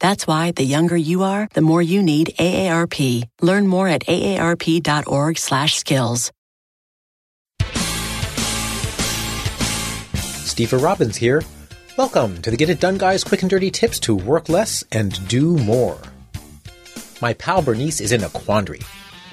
That's 0.00 0.26
why 0.26 0.52
the 0.52 0.64
younger 0.64 0.96
you 0.96 1.22
are, 1.22 1.48
the 1.54 1.60
more 1.60 1.82
you 1.82 2.02
need 2.02 2.34
AARP. 2.38 3.28
Learn 3.40 3.66
more 3.66 3.88
at 3.88 4.06
aarp.org/skills. 4.06 6.30
Steve 10.44 10.72
Robbins 10.72 11.16
here. 11.16 11.42
Welcome 11.96 12.42
to 12.42 12.50
the 12.50 12.56
Get 12.56 12.70
It 12.70 12.80
Done 12.80 12.98
Guys 12.98 13.24
quick 13.24 13.42
and 13.42 13.50
dirty 13.50 13.70
tips 13.70 13.98
to 14.00 14.14
work 14.14 14.48
less 14.48 14.84
and 14.92 15.26
do 15.28 15.56
more. 15.58 15.98
My 17.20 17.34
pal 17.34 17.62
Bernice 17.62 18.00
is 18.00 18.12
in 18.12 18.22
a 18.22 18.28
quandary. 18.28 18.80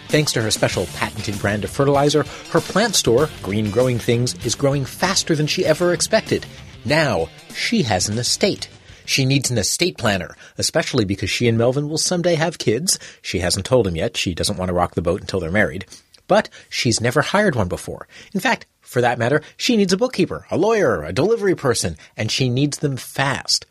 Thanks 0.08 0.34
to 0.34 0.42
her 0.42 0.52
special 0.52 0.88
patented 0.88 1.40
brand 1.40 1.64
of 1.64 1.70
fertilizer, 1.70 2.26
her 2.52 2.60
plant 2.60 2.96
store, 2.96 3.30
Green 3.42 3.72
Growing 3.72 3.98
Things, 3.98 4.36
is 4.46 4.56
growing 4.56 4.84
faster 4.84 5.36
than 5.36 5.48
she 5.48 5.66
ever 5.66 5.94
expected. 5.94 6.46
Now, 6.86 7.30
she 7.54 7.84
has 7.84 8.10
an 8.10 8.18
estate. 8.18 8.68
She 9.12 9.26
needs 9.26 9.52
an 9.52 9.58
estate 9.58 9.98
planner, 9.98 10.38
especially 10.58 11.04
because 11.04 11.30
she 11.30 11.50
and 11.50 11.58
Melvin 11.58 11.90
will 11.90 11.98
someday 11.98 12.36
have 12.36 12.58
kids. 12.58 12.98
She 13.22 13.40
hasn't 13.40 13.66
told 13.66 13.86
him 13.86 13.98
yet. 13.98 14.16
She 14.16 14.34
doesn't 14.34 14.56
want 14.56 14.70
to 14.70 14.74
rock 14.74 14.96
the 14.96 15.02
boat 15.02 15.20
until 15.20 15.42
they're 15.42 15.52
married. 15.52 15.86
But 16.30 16.48
she's 16.70 17.02
never 17.02 17.22
hired 17.22 17.54
one 17.54 17.68
before. 17.68 18.08
In 18.34 18.40
fact, 18.40 18.68
for 18.80 19.02
that 19.02 19.20
matter, 19.20 19.42
she 19.58 19.76
needs 19.76 19.92
a 19.92 19.98
bookkeeper, 19.98 20.48
a 20.50 20.58
lawyer, 20.58 21.04
a 21.04 21.12
delivery 21.12 21.56
person, 21.56 21.98
and 22.16 22.32
she 22.32 22.48
needs 22.48 22.78
them 22.78 22.96
fast. 22.96 23.66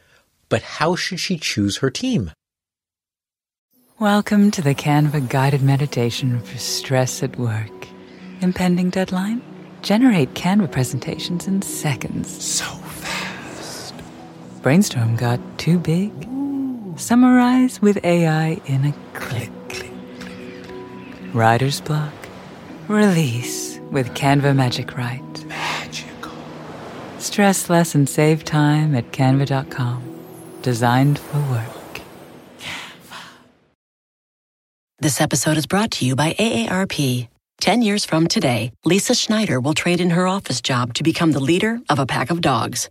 But 0.51 0.61
how 0.61 0.95
should 0.95 1.21
she 1.21 1.39
choose 1.39 1.79
her 1.79 1.89
team? 1.89 2.33
Welcome 3.99 4.51
to 4.51 4.61
the 4.61 4.75
Canva 4.75 5.31
guided 5.31 5.63
meditation 5.63 6.43
for 6.43 6.59
stress 6.59 7.23
at 7.23 7.39
work. 7.39 7.89
Impending 8.43 8.91
deadline? 8.91 9.41
Generate 9.81 10.35
Canva 10.35 10.71
presentations 10.71 11.47
in 11.47 11.63
seconds. 11.63 12.29
So 12.45 12.67
fast. 12.67 13.20
Brainstorm 14.63 15.17
got 15.17 15.41
too 15.59 15.79
big? 15.79 16.13
Summarize 16.97 17.81
with 17.81 18.05
AI 18.05 18.61
in 18.67 18.85
a 18.85 18.93
click. 19.15 19.51
Click, 19.71 19.91
click. 20.19 20.35
Writer's 21.33 21.81
block? 21.81 22.13
Release 22.87 23.79
with 23.91 24.11
Canva 24.11 24.55
Magic 24.55 24.99
Write. 24.99 25.47
Magical. 25.47 26.33
Stress 27.19 27.71
less 27.71 27.95
and 27.95 28.07
save 28.07 28.45
time 28.45 28.95
at 28.95 29.13
canva.com. 29.13 30.03
Designed 30.61 31.19
for 31.19 31.39
work. 31.51 32.01
Canva. 32.59 33.23
This 34.99 35.23
episode 35.23 35.57
is 35.57 35.67
brought 35.67 35.91
to 35.93 36.05
you 36.05 36.15
by 36.15 36.35
AARP. 36.35 37.29
Ten 37.63 37.81
years 37.81 38.05
from 38.05 38.27
today, 38.27 38.73
Lisa 38.85 39.15
Schneider 39.15 39.59
will 39.59 39.75
trade 39.75 40.03
in 40.03 40.11
her 40.11 40.27
office 40.27 40.61
job 40.61 40.93
to 40.95 41.03
become 41.03 41.33
the 41.33 41.41
leader 41.41 41.81
of 41.89 41.99
a 41.99 42.05
pack 42.05 42.31
of 42.31 42.43
dogs. 42.43 42.91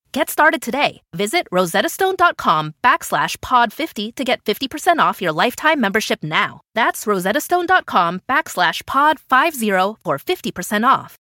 Get 0.11 0.29
started 0.29 0.61
today. 0.61 1.01
Visit 1.13 1.47
rosettastone.com 1.51 2.73
backslash 2.83 3.37
pod50 3.37 4.13
to 4.15 4.23
get 4.25 4.43
50% 4.43 4.99
off 4.99 5.21
your 5.21 5.31
lifetime 5.31 5.79
membership 5.79 6.21
now. 6.21 6.61
That's 6.75 7.05
rosettastone.com 7.05 8.21
backslash 8.27 8.83
pod50 8.83 9.97
for 10.03 10.17
50% 10.17 10.85
off. 10.85 11.17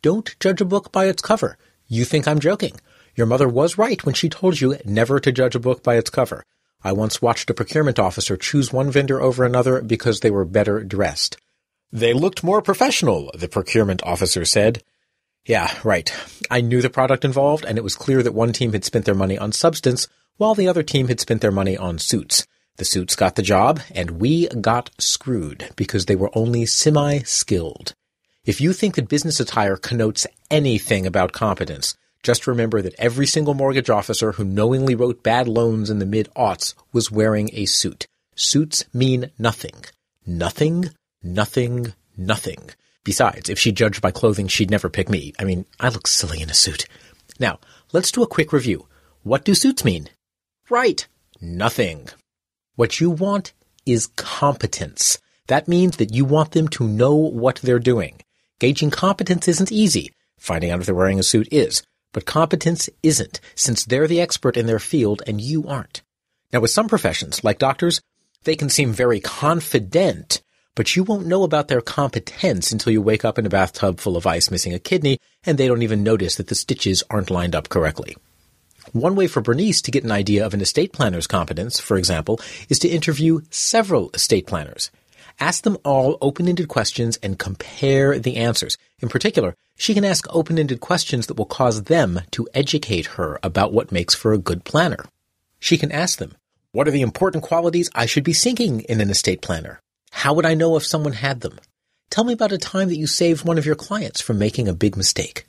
Don't 0.00 0.38
judge 0.38 0.60
a 0.60 0.64
book 0.64 0.92
by 0.92 1.06
its 1.06 1.22
cover. 1.22 1.58
You 1.88 2.04
think 2.04 2.28
I'm 2.28 2.38
joking. 2.38 2.76
Your 3.16 3.26
mother 3.26 3.48
was 3.48 3.78
right 3.78 4.04
when 4.04 4.14
she 4.14 4.28
told 4.28 4.60
you 4.60 4.76
never 4.84 5.18
to 5.18 5.32
judge 5.32 5.56
a 5.56 5.60
book 5.60 5.82
by 5.82 5.96
its 5.96 6.10
cover. 6.10 6.44
I 6.84 6.92
once 6.92 7.20
watched 7.20 7.50
a 7.50 7.54
procurement 7.54 7.98
officer 7.98 8.36
choose 8.36 8.72
one 8.72 8.92
vendor 8.92 9.20
over 9.20 9.44
another 9.44 9.82
because 9.82 10.20
they 10.20 10.30
were 10.30 10.44
better 10.44 10.84
dressed. 10.84 11.36
They 11.90 12.12
looked 12.12 12.44
more 12.44 12.62
professional, 12.62 13.32
the 13.34 13.48
procurement 13.48 14.04
officer 14.04 14.44
said. 14.44 14.84
Yeah, 15.46 15.72
right. 15.84 16.12
I 16.50 16.60
knew 16.60 16.82
the 16.82 16.90
product 16.90 17.24
involved, 17.24 17.64
and 17.64 17.78
it 17.78 17.84
was 17.84 17.94
clear 17.94 18.20
that 18.22 18.34
one 18.34 18.52
team 18.52 18.72
had 18.72 18.84
spent 18.84 19.04
their 19.04 19.14
money 19.14 19.38
on 19.38 19.52
substance, 19.52 20.08
while 20.38 20.56
the 20.56 20.66
other 20.66 20.82
team 20.82 21.06
had 21.06 21.20
spent 21.20 21.40
their 21.40 21.52
money 21.52 21.76
on 21.76 21.98
suits. 21.98 22.46
The 22.78 22.84
suits 22.84 23.14
got 23.14 23.36
the 23.36 23.42
job, 23.42 23.80
and 23.94 24.20
we 24.20 24.48
got 24.48 24.90
screwed 24.98 25.70
because 25.76 26.06
they 26.06 26.16
were 26.16 26.36
only 26.36 26.66
semi-skilled. 26.66 27.94
If 28.44 28.60
you 28.60 28.72
think 28.72 28.96
that 28.96 29.08
business 29.08 29.38
attire 29.38 29.76
connotes 29.76 30.26
anything 30.50 31.06
about 31.06 31.32
competence, 31.32 31.96
just 32.24 32.48
remember 32.48 32.82
that 32.82 32.96
every 32.98 33.26
single 33.26 33.54
mortgage 33.54 33.88
officer 33.88 34.32
who 34.32 34.44
knowingly 34.44 34.96
wrote 34.96 35.22
bad 35.22 35.46
loans 35.46 35.90
in 35.90 36.00
the 36.00 36.06
mid-aughts 36.06 36.74
was 36.92 37.10
wearing 37.10 37.50
a 37.52 37.66
suit. 37.66 38.08
Suits 38.34 38.84
mean 38.92 39.30
nothing. 39.38 39.84
Nothing, 40.26 40.90
nothing, 41.22 41.94
nothing. 42.16 42.70
Besides, 43.06 43.48
if 43.48 43.56
she 43.56 43.70
judged 43.70 44.02
by 44.02 44.10
clothing, 44.10 44.48
she'd 44.48 44.68
never 44.68 44.90
pick 44.90 45.08
me. 45.08 45.32
I 45.38 45.44
mean, 45.44 45.64
I 45.78 45.90
look 45.90 46.08
silly 46.08 46.42
in 46.42 46.50
a 46.50 46.54
suit. 46.54 46.86
Now, 47.38 47.60
let's 47.92 48.10
do 48.10 48.24
a 48.24 48.26
quick 48.26 48.52
review. 48.52 48.88
What 49.22 49.44
do 49.44 49.54
suits 49.54 49.84
mean? 49.84 50.08
Right. 50.68 51.06
Nothing. 51.40 52.08
What 52.74 52.98
you 52.98 53.10
want 53.10 53.52
is 53.86 54.08
competence. 54.16 55.20
That 55.46 55.68
means 55.68 55.98
that 55.98 56.14
you 56.14 56.24
want 56.24 56.50
them 56.50 56.66
to 56.70 56.88
know 56.88 57.14
what 57.14 57.60
they're 57.62 57.78
doing. 57.78 58.22
Gauging 58.58 58.90
competence 58.90 59.46
isn't 59.46 59.70
easy. 59.70 60.12
Finding 60.40 60.72
out 60.72 60.80
if 60.80 60.86
they're 60.86 60.94
wearing 60.94 61.20
a 61.20 61.22
suit 61.22 61.46
is. 61.52 61.84
But 62.12 62.26
competence 62.26 62.90
isn't, 63.04 63.38
since 63.54 63.84
they're 63.84 64.08
the 64.08 64.20
expert 64.20 64.56
in 64.56 64.66
their 64.66 64.80
field 64.80 65.22
and 65.28 65.40
you 65.40 65.68
aren't. 65.68 66.02
Now, 66.52 66.58
with 66.58 66.72
some 66.72 66.88
professions, 66.88 67.44
like 67.44 67.60
doctors, 67.60 68.00
they 68.42 68.56
can 68.56 68.68
seem 68.68 68.92
very 68.92 69.20
confident 69.20 70.42
but 70.76 70.94
you 70.94 71.02
won't 71.02 71.26
know 71.26 71.42
about 71.42 71.66
their 71.66 71.80
competence 71.80 72.70
until 72.70 72.92
you 72.92 73.02
wake 73.02 73.24
up 73.24 73.38
in 73.38 73.46
a 73.46 73.50
bathtub 73.50 73.98
full 73.98 74.16
of 74.16 74.26
ice 74.26 74.50
missing 74.50 74.72
a 74.72 74.78
kidney 74.78 75.18
and 75.44 75.58
they 75.58 75.66
don't 75.66 75.82
even 75.82 76.04
notice 76.04 76.36
that 76.36 76.46
the 76.46 76.54
stitches 76.54 77.02
aren't 77.10 77.30
lined 77.30 77.56
up 77.56 77.68
correctly. 77.68 78.16
One 78.92 79.16
way 79.16 79.26
for 79.26 79.40
Bernice 79.40 79.82
to 79.82 79.90
get 79.90 80.04
an 80.04 80.12
idea 80.12 80.46
of 80.46 80.54
an 80.54 80.60
estate 80.60 80.92
planner's 80.92 81.26
competence, 81.26 81.80
for 81.80 81.96
example, 81.96 82.40
is 82.68 82.78
to 82.80 82.88
interview 82.88 83.40
several 83.50 84.10
estate 84.14 84.46
planners. 84.46 84.92
Ask 85.40 85.64
them 85.64 85.76
all 85.84 86.18
open-ended 86.20 86.68
questions 86.68 87.18
and 87.22 87.38
compare 87.38 88.18
the 88.18 88.36
answers. 88.36 88.78
In 89.00 89.08
particular, 89.08 89.54
she 89.76 89.92
can 89.92 90.04
ask 90.04 90.26
open-ended 90.34 90.80
questions 90.80 91.26
that 91.26 91.34
will 91.34 91.46
cause 91.46 91.84
them 91.84 92.20
to 92.30 92.48
educate 92.54 93.06
her 93.06 93.38
about 93.42 93.72
what 93.72 93.92
makes 93.92 94.14
for 94.14 94.32
a 94.32 94.38
good 94.38 94.64
planner. 94.64 95.04
She 95.58 95.76
can 95.76 95.90
ask 95.90 96.18
them, 96.18 96.36
what 96.72 96.86
are 96.86 96.92
the 96.92 97.02
important 97.02 97.42
qualities 97.42 97.90
I 97.94 98.06
should 98.06 98.24
be 98.24 98.32
seeking 98.32 98.80
in 98.82 99.00
an 99.00 99.10
estate 99.10 99.42
planner? 99.42 99.80
How 100.16 100.32
would 100.32 100.46
I 100.46 100.54
know 100.54 100.76
if 100.76 100.86
someone 100.86 101.12
had 101.12 101.42
them? 101.42 101.60
Tell 102.08 102.24
me 102.24 102.32
about 102.32 102.50
a 102.50 102.56
time 102.56 102.88
that 102.88 102.96
you 102.96 103.06
saved 103.06 103.44
one 103.44 103.58
of 103.58 103.66
your 103.66 103.74
clients 103.74 104.22
from 104.22 104.38
making 104.38 104.66
a 104.66 104.72
big 104.72 104.96
mistake. 104.96 105.44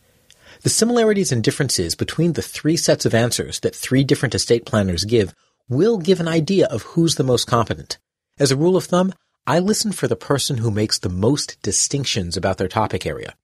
The 0.64 0.70
similarities 0.70 1.32
and 1.32 1.42
differences 1.42 1.96
between 1.96 2.34
the 2.34 2.42
three 2.42 2.76
sets 2.76 3.06
of 3.06 3.16
answers 3.16 3.62
that 3.62 3.74
three 3.74 4.04
different 4.04 4.36
estate 4.36 4.66
planners 4.66 5.06
give 5.06 5.34
will 5.70 5.98
give 5.98 6.20
an 6.20 6.28
idea 6.28 6.68
of 6.68 6.82
who's 6.82 7.16
the 7.16 7.24
most 7.24 7.46
competent. 7.46 7.98
As 8.38 8.52
a 8.52 8.58
rule 8.58 8.76
of 8.76 8.84
thumb, 8.84 9.14
I 9.48 9.60
listen 9.60 9.94
for 9.94 10.10
the 10.10 10.18
person 10.18 10.58
who 10.58 10.70
makes 10.70 11.00
the 11.00 11.08
most 11.08 11.58
distinctions 11.62 12.36
about 12.36 12.58
their 12.58 12.68
topic 12.68 13.06
area. 13.06 13.36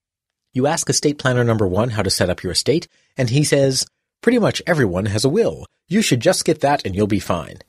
You 0.51 0.67
ask 0.67 0.89
estate 0.89 1.19
planner 1.19 1.45
number 1.45 1.65
one 1.65 1.91
how 1.91 2.01
to 2.01 2.09
set 2.09 2.29
up 2.29 2.43
your 2.43 2.51
estate, 2.51 2.89
and 3.15 3.29
he 3.29 3.45
says, 3.45 3.87
pretty 4.21 4.39
much 4.39 4.61
everyone 4.67 5.05
has 5.05 5.23
a 5.23 5.29
will. 5.29 5.65
You 5.87 6.01
should 6.01 6.19
just 6.19 6.43
get 6.43 6.59
that 6.59 6.85
and 6.85 6.93
you'll 6.93 7.07
be 7.07 7.21
fine. 7.21 7.59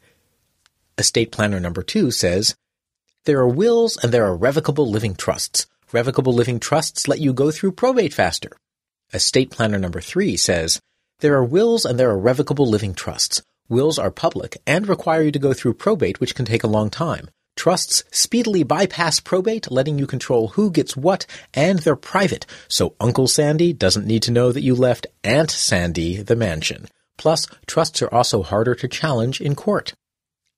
Estate 0.98 1.30
planner 1.30 1.60
number 1.60 1.84
two 1.84 2.10
says, 2.10 2.56
there 3.24 3.38
are 3.38 3.48
wills 3.48 3.96
and 4.02 4.12
there 4.12 4.24
are 4.26 4.36
revocable 4.36 4.90
living 4.90 5.14
trusts. 5.14 5.66
Revocable 5.92 6.34
living 6.34 6.60
trusts 6.60 7.08
let 7.08 7.20
you 7.20 7.32
go 7.32 7.50
through 7.50 7.72
probate 7.72 8.12
faster. 8.12 8.50
Estate 9.12 9.50
planner 9.50 9.78
number 9.78 10.00
three 10.00 10.36
says, 10.36 10.80
there 11.20 11.34
are 11.34 11.44
wills 11.44 11.84
and 11.84 11.98
there 11.98 12.10
are 12.10 12.18
revocable 12.18 12.68
living 12.68 12.92
trusts. 12.92 13.42
Wills 13.68 13.98
are 13.98 14.10
public 14.10 14.58
and 14.66 14.86
require 14.86 15.22
you 15.22 15.32
to 15.32 15.38
go 15.38 15.54
through 15.54 15.74
probate, 15.74 16.20
which 16.20 16.34
can 16.34 16.44
take 16.44 16.64
a 16.64 16.68
long 16.68 16.90
time. 16.90 17.30
Trusts 17.56 18.04
speedily 18.10 18.62
bypass 18.62 19.20
probate, 19.20 19.70
letting 19.70 19.98
you 19.98 20.06
control 20.06 20.48
who 20.48 20.70
gets 20.70 20.96
what, 20.96 21.24
and 21.54 21.78
they're 21.78 21.96
private, 21.96 22.44
so 22.68 22.94
Uncle 23.00 23.28
Sandy 23.28 23.72
doesn't 23.72 24.06
need 24.06 24.22
to 24.24 24.32
know 24.32 24.52
that 24.52 24.62
you 24.62 24.74
left 24.74 25.06
Aunt 25.22 25.50
Sandy 25.50 26.20
the 26.20 26.36
mansion. 26.36 26.88
Plus, 27.16 27.46
trusts 27.66 28.02
are 28.02 28.12
also 28.12 28.42
harder 28.42 28.74
to 28.74 28.88
challenge 28.88 29.40
in 29.40 29.54
court. 29.54 29.94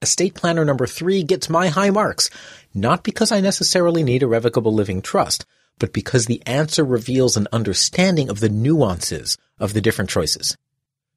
Estate 0.02 0.34
planner 0.34 0.64
number 0.64 0.87
three 0.87 1.22
gets 1.22 1.48
my 1.48 1.69
high 1.69 1.88
marks, 1.88 2.28
not 2.75 3.02
because 3.02 3.32
I 3.32 3.40
necessarily 3.40 4.02
need 4.02 4.22
a 4.22 4.26
revocable 4.26 4.75
living 4.75 5.00
trust, 5.00 5.46
but 5.78 5.94
because 5.94 6.26
the 6.26 6.43
answer 6.44 6.84
reveals 6.84 7.37
an 7.37 7.48
understanding 7.50 8.28
of 8.28 8.40
the 8.40 8.50
nuances 8.50 9.38
of 9.58 9.72
the 9.72 9.81
different 9.81 10.10
choices. 10.10 10.56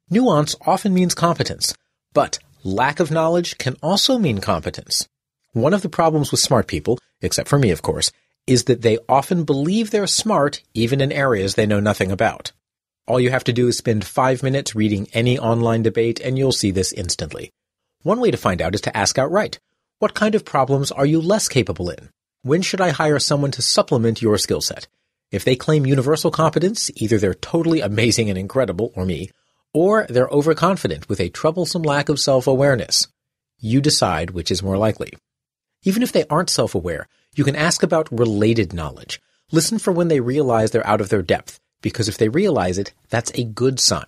Nuance 0.09 0.55
often 0.65 0.93
means 0.93 1.13
competence, 1.13 1.73
but 2.13 2.39
lack 2.63 3.01
of 3.01 3.11
knowledge 3.11 3.57
can 3.57 3.75
also 3.83 4.17
mean 4.17 4.39
competence. 4.39 5.09
One 5.51 5.73
of 5.73 5.81
the 5.81 5.89
problems 5.89 6.31
with 6.31 6.39
smart 6.39 6.67
people, 6.67 6.99
except 7.21 7.49
for 7.49 7.59
me 7.59 7.71
of 7.71 7.81
course, 7.81 8.13
is 8.47 8.63
that 8.63 8.81
they 8.81 8.97
often 9.09 9.43
believe 9.43 9.91
they're 9.91 10.07
smart 10.07 10.63
even 10.73 11.01
in 11.01 11.11
areas 11.11 11.55
they 11.55 11.65
know 11.65 11.81
nothing 11.81 12.11
about. 12.11 12.53
All 13.07 13.19
you 13.19 13.29
have 13.29 13.43
to 13.43 13.53
do 13.53 13.67
is 13.67 13.77
spend 13.77 14.05
five 14.05 14.41
minutes 14.41 14.73
reading 14.73 15.09
any 15.13 15.37
online 15.37 15.83
debate 15.83 16.21
and 16.21 16.37
you'll 16.37 16.53
see 16.53 16.71
this 16.71 16.93
instantly. 16.93 17.51
One 18.03 18.21
way 18.21 18.31
to 18.31 18.37
find 18.37 18.61
out 18.61 18.75
is 18.75 18.81
to 18.81 18.95
ask 18.95 19.17
outright, 19.17 19.59
what 19.97 20.13
kind 20.13 20.33
of 20.33 20.45
problems 20.45 20.89
are 20.89 21.05
you 21.05 21.19
less 21.19 21.49
capable 21.49 21.89
in? 21.89 22.09
When 22.43 22.61
should 22.61 22.79
I 22.79 22.91
hire 22.91 23.19
someone 23.19 23.51
to 23.51 23.61
supplement 23.61 24.21
your 24.21 24.37
skill 24.37 24.61
set? 24.61 24.87
If 25.31 25.43
they 25.43 25.57
claim 25.57 25.85
universal 25.85 26.31
competence, 26.31 26.89
either 26.95 27.17
they're 27.17 27.33
totally 27.33 27.81
amazing 27.81 28.29
and 28.29 28.39
incredible, 28.39 28.93
or 28.95 29.05
me, 29.05 29.31
or 29.73 30.07
they're 30.09 30.29
overconfident 30.29 31.09
with 31.09 31.19
a 31.19 31.27
troublesome 31.27 31.81
lack 31.81 32.07
of 32.07 32.21
self-awareness. 32.21 33.09
You 33.59 33.81
decide 33.81 34.31
which 34.31 34.49
is 34.49 34.63
more 34.63 34.77
likely. 34.77 35.11
Even 35.83 36.01
if 36.01 36.13
they 36.13 36.25
aren't 36.29 36.49
self-aware, 36.49 37.05
you 37.35 37.43
can 37.43 37.55
ask 37.57 37.83
about 37.83 38.17
related 38.17 38.71
knowledge. 38.71 39.21
Listen 39.51 39.77
for 39.77 39.91
when 39.91 40.07
they 40.07 40.21
realize 40.21 40.71
they're 40.71 40.87
out 40.87 41.01
of 41.01 41.09
their 41.09 41.21
depth, 41.21 41.59
because 41.81 42.07
if 42.07 42.17
they 42.17 42.29
realize 42.29 42.77
it, 42.77 42.93
that's 43.09 43.31
a 43.35 43.43
good 43.43 43.77
sign. 43.77 44.05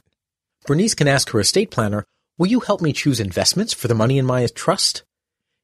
Bernice 0.66 0.96
can 0.96 1.10
ask 1.10 1.30
her 1.32 1.42
estate 1.42 1.72
planner, 1.72 2.06
will 2.42 2.48
you 2.48 2.62
help 2.62 2.82
me 2.82 2.92
choose 2.92 3.20
investments 3.20 3.72
for 3.72 3.88
the 3.88 3.94
money 3.94 4.18
in 4.18 4.26
my 4.26 4.48
trust? 4.56 5.04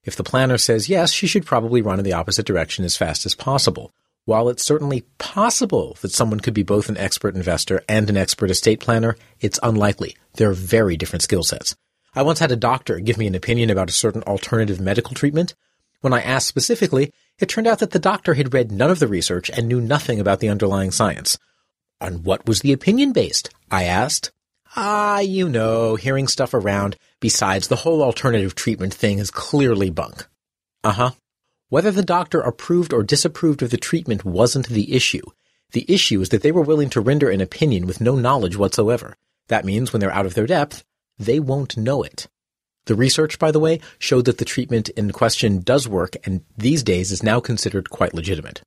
If 0.04 0.14
the 0.14 0.22
planner 0.22 0.56
says 0.56 0.88
yes, 0.88 1.10
she 1.10 1.26
should 1.26 1.44
probably 1.44 1.82
run 1.82 1.98
in 1.98 2.04
the 2.04 2.12
opposite 2.12 2.46
direction 2.46 2.84
as 2.84 2.96
fast 2.96 3.26
as 3.26 3.34
possible. 3.34 3.90
While 4.26 4.48
it's 4.48 4.62
certainly 4.62 5.00
possible 5.18 5.96
that 6.02 6.12
someone 6.12 6.38
could 6.38 6.54
be 6.54 6.62
both 6.62 6.88
an 6.88 6.96
expert 6.96 7.34
investor 7.34 7.82
and 7.88 8.08
an 8.08 8.16
expert 8.16 8.48
estate 8.48 8.78
planner, 8.78 9.16
it's 9.40 9.58
unlikely. 9.60 10.16
They're 10.34 10.52
very 10.52 10.96
different 10.96 11.24
skill 11.24 11.42
sets. 11.42 11.74
I 12.14 12.22
once 12.22 12.38
had 12.38 12.52
a 12.52 12.56
doctor 12.56 13.00
give 13.00 13.18
me 13.18 13.26
an 13.26 13.34
opinion 13.34 13.70
about 13.70 13.90
a 13.90 13.92
certain 13.92 14.22
alternative 14.22 14.78
medical 14.78 15.16
treatment. 15.16 15.56
When 16.00 16.12
I 16.12 16.22
asked 16.22 16.46
specifically, 16.46 17.12
it 17.40 17.48
turned 17.48 17.66
out 17.66 17.80
that 17.80 17.90
the 17.90 17.98
doctor 17.98 18.34
had 18.34 18.54
read 18.54 18.70
none 18.70 18.92
of 18.92 19.00
the 19.00 19.08
research 19.08 19.50
and 19.50 19.66
knew 19.66 19.80
nothing 19.80 20.20
about 20.20 20.38
the 20.38 20.48
underlying 20.48 20.92
science. 20.92 21.38
On 22.00 22.22
what 22.22 22.46
was 22.46 22.60
the 22.60 22.72
opinion 22.72 23.12
based? 23.12 23.50
I 23.68 23.82
asked. 23.82 24.30
Ah, 24.80 25.18
you 25.18 25.48
know, 25.48 25.96
hearing 25.96 26.28
stuff 26.28 26.54
around. 26.54 26.94
Besides, 27.18 27.66
the 27.66 27.74
whole 27.74 28.00
alternative 28.00 28.54
treatment 28.54 28.94
thing 28.94 29.18
is 29.18 29.28
clearly 29.28 29.90
bunk. 29.90 30.28
Uh 30.84 30.92
huh. 30.92 31.10
Whether 31.68 31.90
the 31.90 32.04
doctor 32.04 32.40
approved 32.40 32.92
or 32.92 33.02
disapproved 33.02 33.60
of 33.60 33.70
the 33.70 33.76
treatment 33.76 34.24
wasn't 34.24 34.68
the 34.68 34.94
issue. 34.94 35.24
The 35.72 35.84
issue 35.88 36.20
is 36.20 36.28
that 36.28 36.42
they 36.42 36.52
were 36.52 36.62
willing 36.62 36.90
to 36.90 37.00
render 37.00 37.28
an 37.28 37.40
opinion 37.40 37.88
with 37.88 38.00
no 38.00 38.14
knowledge 38.14 38.56
whatsoever. 38.56 39.16
That 39.48 39.64
means 39.64 39.92
when 39.92 39.98
they're 39.98 40.12
out 40.12 40.26
of 40.26 40.34
their 40.34 40.46
depth, 40.46 40.84
they 41.18 41.40
won't 41.40 41.76
know 41.76 42.04
it. 42.04 42.28
The 42.86 42.94
research, 42.94 43.40
by 43.40 43.50
the 43.50 43.58
way, 43.58 43.80
showed 43.98 44.26
that 44.26 44.38
the 44.38 44.44
treatment 44.44 44.90
in 44.90 45.10
question 45.10 45.58
does 45.58 45.88
work 45.88 46.14
and 46.22 46.44
these 46.56 46.84
days 46.84 47.10
is 47.10 47.24
now 47.24 47.40
considered 47.40 47.90
quite 47.90 48.14
legitimate. 48.14 48.62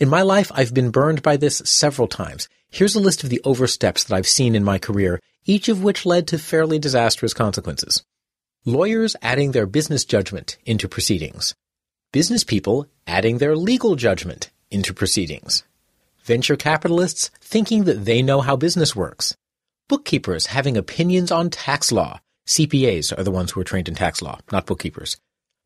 In 0.00 0.08
my 0.08 0.22
life, 0.22 0.50
I've 0.52 0.74
been 0.74 0.90
burned 0.90 1.22
by 1.22 1.36
this 1.36 1.58
several 1.64 2.08
times. 2.08 2.48
Here's 2.68 2.96
a 2.96 3.00
list 3.00 3.22
of 3.22 3.30
the 3.30 3.40
oversteps 3.44 4.02
that 4.02 4.16
I've 4.16 4.26
seen 4.26 4.56
in 4.56 4.64
my 4.64 4.76
career, 4.76 5.20
each 5.44 5.68
of 5.68 5.84
which 5.84 6.04
led 6.04 6.26
to 6.28 6.38
fairly 6.38 6.80
disastrous 6.80 7.32
consequences. 7.32 8.02
Lawyers 8.64 9.14
adding 9.22 9.52
their 9.52 9.66
business 9.66 10.04
judgment 10.04 10.56
into 10.66 10.88
proceedings. 10.88 11.54
Business 12.12 12.42
people 12.42 12.88
adding 13.06 13.38
their 13.38 13.54
legal 13.54 13.94
judgment 13.94 14.50
into 14.68 14.92
proceedings. 14.92 15.62
Venture 16.24 16.56
capitalists 16.56 17.30
thinking 17.40 17.84
that 17.84 18.04
they 18.04 18.20
know 18.20 18.40
how 18.40 18.56
business 18.56 18.96
works. 18.96 19.36
Bookkeepers 19.88 20.46
having 20.46 20.76
opinions 20.76 21.30
on 21.30 21.50
tax 21.50 21.92
law 21.92 22.18
CPAs 22.48 23.16
are 23.16 23.22
the 23.22 23.30
ones 23.30 23.52
who 23.52 23.60
are 23.60 23.64
trained 23.64 23.88
in 23.88 23.94
tax 23.94 24.20
law, 24.20 24.40
not 24.50 24.66
bookkeepers. 24.66 25.18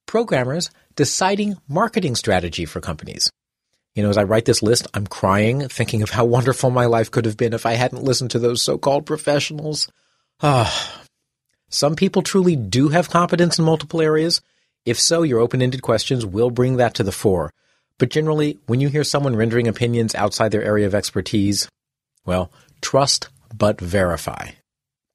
Programmers 0.07 0.71
deciding 0.97 1.57
marketing 1.67 2.15
strategy 2.15 2.67
for 2.67 2.81
companies. 2.81 3.31
You 3.99 4.05
know, 4.05 4.11
as 4.11 4.17
I 4.17 4.23
write 4.23 4.45
this 4.45 4.63
list, 4.63 4.87
I'm 4.95 5.09
crying, 5.09 5.67
thinking 5.67 6.05
of 6.05 6.11
how 6.11 6.25
wonderful 6.25 6.71
my 6.71 6.87
life 6.87 7.11
could 7.11 7.25
have 7.25 7.37
been 7.37 7.53
if 7.53 7.67
I 7.67 7.73
hadn't 7.73 8.05
listened 8.05 8.31
to 8.31 8.39
those 8.39 8.63
so-called 8.63 9.07
professionals. 9.07 9.89
Ah. 10.41 11.03
Some 11.69 11.97
people 11.97 12.23
truly 12.23 12.55
do 12.55 12.91
have 12.91 13.11
competence 13.11 13.59
in 13.59 13.65
multiple 13.65 14.01
areas. 14.01 14.41
If 14.87 15.01
so, 15.01 15.23
your 15.23 15.41
open-ended 15.41 15.83
questions 15.83 16.25
will 16.25 16.51
bring 16.51 16.77
that 16.77 16.95
to 16.95 17.03
the 17.03 17.11
fore. 17.11 17.53
But 17.99 18.11
generally, 18.11 18.61
when 18.67 18.79
you 18.79 18.89
hear 18.89 19.03
someone 19.03 19.35
rendering 19.35 19.67
opinions 19.67 20.15
outside 20.15 20.53
their 20.53 20.63
area 20.63 20.87
of 20.87 20.95
expertise, 20.95 21.69
well, 22.25 22.53
trust 22.81 23.31
but 23.53 23.81
verify. 23.81 24.51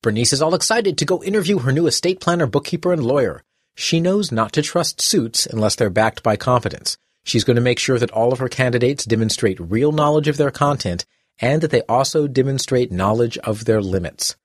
Bernice 0.01 0.33
is 0.33 0.41
all 0.41 0.55
excited 0.55 0.97
to 0.97 1.05
go 1.05 1.23
interview 1.23 1.59
her 1.59 1.71
new 1.71 1.87
estate 1.87 2.19
planner, 2.19 2.47
bookkeeper, 2.47 2.91
and 2.91 3.05
lawyer. 3.05 3.43
She 3.75 4.01
knows 4.01 4.29
not 4.29 4.51
to 4.51 4.61
trust 4.61 4.99
suits 4.99 5.45
unless 5.45 5.77
they're 5.77 5.89
backed 5.89 6.21
by 6.21 6.35
competence. 6.35 6.97
She's 7.23 7.43
going 7.43 7.55
to 7.55 7.61
make 7.61 7.79
sure 7.79 7.97
that 7.99 8.11
all 8.11 8.33
of 8.33 8.39
her 8.39 8.49
candidates 8.49 9.05
demonstrate 9.05 9.59
real 9.59 9.91
knowledge 9.91 10.27
of 10.27 10.37
their 10.37 10.51
content 10.51 11.05
and 11.39 11.61
that 11.61 11.71
they 11.71 11.81
also 11.83 12.27
demonstrate 12.27 12.91
knowledge 12.91 13.37
of 13.39 13.65
their 13.65 13.81
limits. 13.81 14.35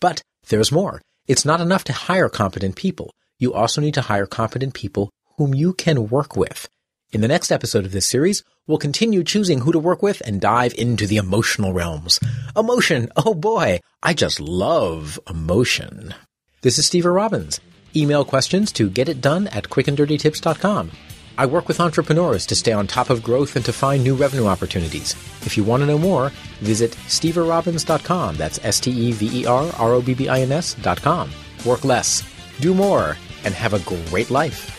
But 0.00 0.22
there's 0.48 0.72
more. 0.72 1.02
It's 1.26 1.44
not 1.44 1.60
enough 1.60 1.84
to 1.84 1.92
hire 1.92 2.28
competent 2.28 2.76
people. 2.76 3.12
You 3.38 3.52
also 3.52 3.80
need 3.80 3.94
to 3.94 4.02
hire 4.02 4.26
competent 4.26 4.74
people 4.74 5.10
whom 5.36 5.54
you 5.54 5.72
can 5.72 6.08
work 6.08 6.36
with. 6.36 6.68
In 7.10 7.20
the 7.20 7.28
next 7.28 7.50
episode 7.50 7.84
of 7.84 7.92
this 7.92 8.06
series, 8.06 8.42
we'll 8.66 8.78
continue 8.78 9.24
choosing 9.24 9.60
who 9.60 9.72
to 9.72 9.78
work 9.78 10.02
with 10.02 10.20
and 10.26 10.40
dive 10.40 10.74
into 10.74 11.06
the 11.06 11.16
emotional 11.16 11.72
realms. 11.72 12.20
Emotion. 12.56 13.08
Oh 13.16 13.34
boy. 13.34 13.80
I 14.02 14.14
just 14.14 14.40
love 14.40 15.18
emotion. 15.28 16.14
This 16.62 16.78
is 16.78 16.86
Steve 16.86 17.06
Robbins. 17.06 17.60
Email 17.96 18.24
questions 18.24 18.72
to 18.72 18.90
getitdone 18.90 19.54
at 19.54 19.64
quickanddirtytips.com. 19.64 20.90
I 21.38 21.46
work 21.46 21.68
with 21.68 21.78
entrepreneurs 21.78 22.44
to 22.46 22.56
stay 22.56 22.72
on 22.72 22.88
top 22.88 23.10
of 23.10 23.22
growth 23.22 23.54
and 23.54 23.64
to 23.64 23.72
find 23.72 24.02
new 24.02 24.16
revenue 24.16 24.46
opportunities. 24.46 25.12
If 25.46 25.56
you 25.56 25.62
want 25.62 25.82
to 25.82 25.86
know 25.86 25.98
more, 25.98 26.30
visit 26.60 26.90
steverobbins.com. 27.06 28.36
That's 28.36 28.58
S-T-E-V-E-R-R-O-B-B-I-N-S.com. 28.64 31.30
Work 31.64 31.84
less, 31.84 32.24
do 32.58 32.74
more, 32.74 33.16
and 33.44 33.54
have 33.54 33.72
a 33.72 33.78
great 33.78 34.30
life. 34.30 34.74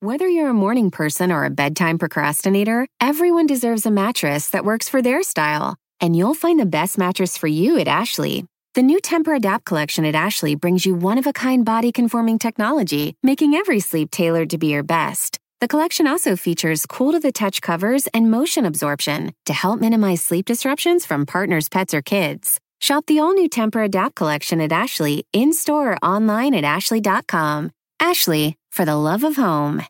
Whether 0.00 0.28
you're 0.28 0.50
a 0.50 0.54
morning 0.54 0.90
person 0.90 1.30
or 1.30 1.44
a 1.44 1.50
bedtime 1.50 1.98
procrastinator, 1.98 2.88
everyone 3.02 3.46
deserves 3.46 3.84
a 3.84 3.90
mattress 3.90 4.48
that 4.50 4.64
works 4.64 4.88
for 4.88 5.02
their 5.02 5.22
style. 5.22 5.76
And 6.00 6.16
you'll 6.16 6.34
find 6.34 6.58
the 6.58 6.64
best 6.64 6.96
mattress 6.96 7.36
for 7.36 7.48
you 7.48 7.78
at 7.78 7.88
Ashley. 7.88 8.46
The 8.76 8.82
new 8.82 9.00
Tempur-Adapt 9.00 9.64
collection 9.64 10.04
at 10.04 10.14
Ashley 10.14 10.54
brings 10.54 10.84
you 10.84 10.94
one-of-a-kind 10.94 11.64
body-conforming 11.64 12.38
technology, 12.38 13.16
making 13.22 13.54
every 13.54 13.80
sleep 13.80 14.10
tailored 14.10 14.50
to 14.50 14.58
be 14.58 14.66
your 14.66 14.82
best. 14.82 15.38
The 15.62 15.66
collection 15.66 16.06
also 16.06 16.36
features 16.36 16.84
cool-to-the-touch 16.84 17.62
covers 17.62 18.06
and 18.08 18.30
motion 18.30 18.66
absorption 18.66 19.32
to 19.46 19.54
help 19.54 19.80
minimize 19.80 20.22
sleep 20.22 20.44
disruptions 20.44 21.06
from 21.06 21.24
partners, 21.24 21.70
pets, 21.70 21.94
or 21.94 22.02
kids. 22.02 22.60
Shop 22.78 23.06
the 23.06 23.18
all-new 23.18 23.48
Tempur-Adapt 23.48 24.14
collection 24.14 24.60
at 24.60 24.72
Ashley 24.72 25.26
in-store 25.32 25.92
or 25.92 25.98
online 26.04 26.52
at 26.52 26.64
ashley.com. 26.64 27.70
Ashley, 27.98 28.58
for 28.70 28.84
the 28.84 28.96
love 28.96 29.24
of 29.24 29.36
home. 29.36 29.84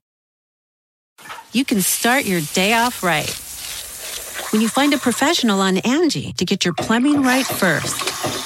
You 1.51 1.65
can 1.65 1.81
start 1.81 2.25
your 2.25 2.41
day 2.55 2.73
off 2.73 3.03
right 3.03 3.35
when 4.53 4.63
you 4.63 4.69
find 4.69 4.95
a 4.95 4.99
professional 4.99 5.61
on 5.61 5.79
Angie 5.79 6.35
to 6.35 6.45
get 6.45 6.65
your 6.65 6.75
plumbing 6.75 7.23
right 7.23 7.45
first. 7.45 8.46